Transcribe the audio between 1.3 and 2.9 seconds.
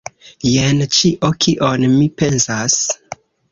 kion mi pensas.